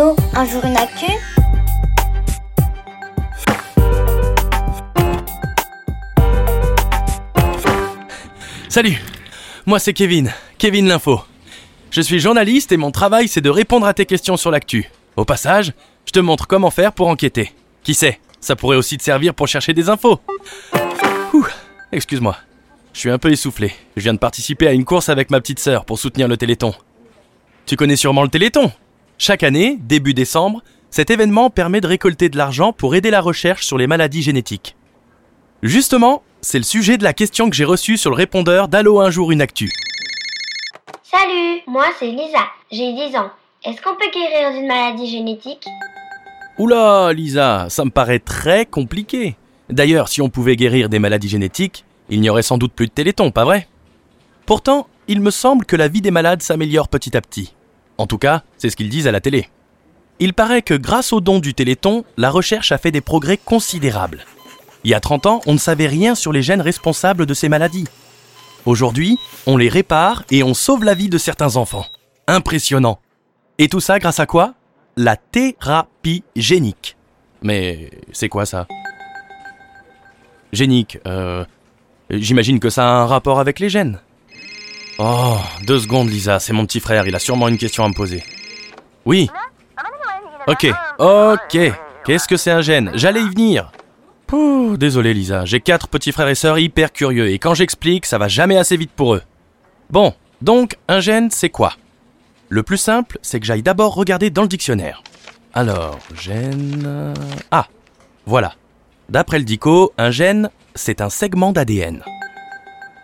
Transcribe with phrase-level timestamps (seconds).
[0.00, 1.06] Un jour une actu
[8.68, 9.02] Salut,
[9.66, 11.20] moi c'est Kevin, Kevin l'info.
[11.90, 14.88] Je suis journaliste et mon travail c'est de répondre à tes questions sur l'actu.
[15.16, 15.72] Au passage,
[16.06, 17.52] je te montre comment faire pour enquêter.
[17.82, 20.20] Qui sait, ça pourrait aussi te servir pour chercher des infos.
[21.32, 21.46] Ouh,
[21.90, 22.36] excuse-moi.
[22.92, 23.72] Je suis un peu essoufflé.
[23.96, 26.72] Je viens de participer à une course avec ma petite sœur pour soutenir le Téléthon.
[27.66, 28.70] Tu connais sûrement le Téléthon
[29.20, 33.66] Chaque année, début décembre, cet événement permet de récolter de l'argent pour aider la recherche
[33.66, 34.76] sur les maladies génétiques.
[35.60, 39.10] Justement, c'est le sujet de la question que j'ai reçue sur le répondeur d'Allo un
[39.10, 39.70] jour une actu.
[41.02, 43.30] Salut, moi c'est Lisa, j'ai 10 ans.
[43.64, 45.66] Est-ce qu'on peut guérir d'une maladie génétique?
[46.56, 49.36] Oula, Lisa, ça me paraît très compliqué.
[49.68, 52.92] D'ailleurs, si on pouvait guérir des maladies génétiques, il n'y aurait sans doute plus de
[52.92, 53.66] téléthon, pas vrai?
[54.46, 57.52] Pourtant, il me semble que la vie des malades s'améliore petit à petit.
[57.98, 59.48] En tout cas, c'est ce qu'ils disent à la télé.
[60.20, 64.24] Il paraît que grâce aux dons du Téléthon, la recherche a fait des progrès considérables.
[64.84, 67.48] Il y a 30 ans, on ne savait rien sur les gènes responsables de ces
[67.48, 67.86] maladies.
[68.66, 71.86] Aujourd'hui, on les répare et on sauve la vie de certains enfants.
[72.26, 72.98] Impressionnant.
[73.58, 74.54] Et tout ça grâce à quoi?
[74.96, 76.96] La thérapie génique.
[77.42, 78.66] Mais c'est quoi ça?
[80.52, 81.44] Génique, euh...
[82.10, 84.00] J'imagine que ça a un rapport avec les gènes.
[85.00, 87.94] Oh, deux secondes Lisa, c'est mon petit frère, il a sûrement une question à me
[87.94, 88.24] poser.
[89.04, 89.30] Oui.
[90.48, 90.66] Ok,
[90.98, 91.58] ok.
[92.04, 92.90] Qu'est-ce que c'est un gène?
[92.94, 93.70] J'allais y venir.
[94.26, 98.18] Pouh, désolé Lisa, j'ai quatre petits frères et sœurs hyper curieux et quand j'explique, ça
[98.18, 99.22] va jamais assez vite pour eux.
[99.88, 101.74] Bon, donc un gène, c'est quoi?
[102.48, 105.04] Le plus simple, c'est que j'aille d'abord regarder dans le dictionnaire.
[105.54, 107.14] Alors, gène...
[107.52, 107.68] Ah,
[108.26, 108.54] voilà.
[109.08, 112.02] D'après le DICO, un gène, c'est un segment d'ADN.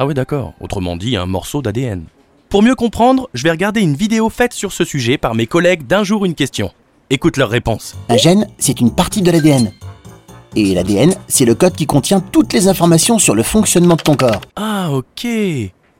[0.00, 2.04] Ah oui d'accord, autrement dit un morceau d'ADN.
[2.50, 5.88] Pour mieux comprendre, je vais regarder une vidéo faite sur ce sujet par mes collègues
[5.88, 6.70] d'un jour une question.
[7.10, 7.96] Écoute leur réponse.
[8.08, 9.72] Un gène, c'est une partie de l'ADN.
[10.54, 14.14] Et l'ADN, c'est le code qui contient toutes les informations sur le fonctionnement de ton
[14.14, 14.40] corps.
[14.54, 15.26] Ah ok.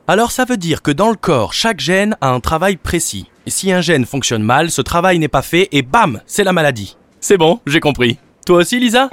[0.06, 3.26] Alors ça veut dire que dans le corps, chaque gène a un travail précis.
[3.46, 6.52] Et si un gène fonctionne mal, ce travail n'est pas fait et bam, c'est la
[6.52, 6.96] maladie.
[7.20, 8.16] C'est bon, j'ai compris.
[8.46, 9.10] Toi aussi Lisa?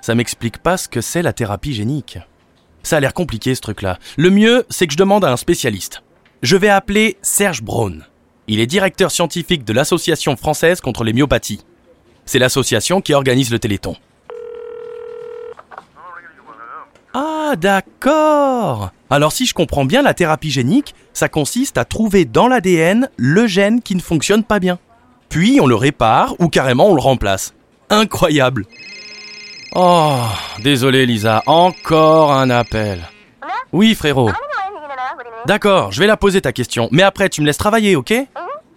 [0.00, 2.18] Ça m'explique pas ce que c'est la thérapie génique.
[2.86, 3.98] Ça a l'air compliqué ce truc-là.
[4.16, 6.04] Le mieux, c'est que je demande à un spécialiste.
[6.42, 8.04] Je vais appeler Serge Braun.
[8.46, 11.64] Il est directeur scientifique de l'Association française contre les myopathies.
[12.26, 13.96] C'est l'association qui organise le Téléthon.
[17.12, 22.46] Ah, d'accord Alors si je comprends bien, la thérapie génique, ça consiste à trouver dans
[22.46, 24.78] l'ADN le gène qui ne fonctionne pas bien.
[25.28, 27.52] Puis on le répare ou carrément on le remplace.
[27.90, 28.64] Incroyable
[29.74, 30.22] Oh,
[30.62, 33.00] désolé Lisa, encore un appel.
[33.72, 34.30] Oui frérot.
[35.46, 38.14] D'accord, je vais la poser ta question, mais après tu me laisses travailler, ok?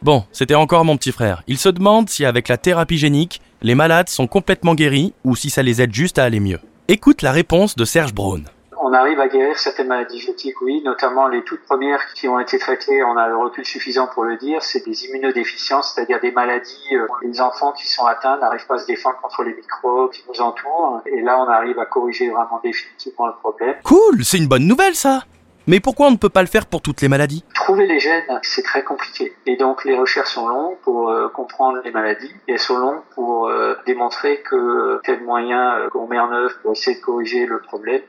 [0.01, 1.43] Bon, c'était encore mon petit frère.
[1.47, 5.49] Il se demande si avec la thérapie génique, les malades sont complètement guéris ou si
[5.49, 6.59] ça les aide juste à aller mieux.
[6.87, 8.43] Écoute la réponse de Serge Braun.
[8.81, 12.57] On arrive à guérir certaines maladies génétiques, oui, notamment les toutes premières qui ont été
[12.57, 16.95] traitées, on a le recul suffisant pour le dire, c'est des immunodéficiences, c'est-à-dire des maladies
[16.95, 20.11] euh, où les enfants qui sont atteints n'arrivent pas à se défendre contre les microbes
[20.11, 23.75] qui nous entourent, et là on arrive à corriger vraiment définitivement le problème.
[23.83, 25.23] Cool, c'est une bonne nouvelle ça
[25.67, 27.43] mais pourquoi on ne peut pas le faire pour toutes les maladies?
[27.53, 29.35] Trouver les gènes, c'est très compliqué.
[29.45, 33.03] Et donc les recherches sont longues pour euh, comprendre les maladies et elles sont longues
[33.13, 37.45] pour euh, démontrer que tel moyen euh, qu'on met en œuvre pour essayer de corriger
[37.45, 38.01] le problème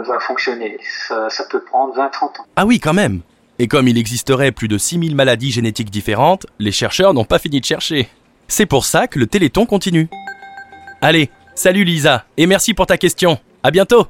[0.00, 0.78] va fonctionner.
[1.08, 2.46] Ça, peut prendre 20-30 ans.
[2.56, 3.20] Ah oui, quand même
[3.58, 7.60] Et comme il existerait plus de 6000 maladies génétiques différentes, les chercheurs n'ont pas fini
[7.60, 8.08] de chercher.
[8.48, 10.08] C'est pour ça que le Téléthon continue.
[11.00, 13.38] Allez, salut Lisa, et merci pour ta question.
[13.62, 14.06] À bientôt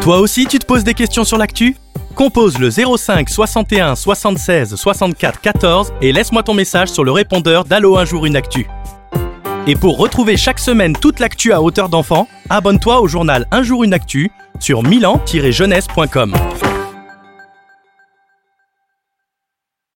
[0.00, 1.76] Toi aussi, tu te poses des questions sur l'actu?
[2.14, 7.96] Compose le 05 61 76 64 14 et laisse-moi ton message sur le répondeur d'Allo
[7.96, 8.66] un jour une actu.
[9.66, 13.82] Et pour retrouver chaque semaine toute l'actu à hauteur d'enfant, abonne-toi au journal Un jour
[13.82, 14.30] une actu
[14.60, 16.34] sur milan-jeunesse.com.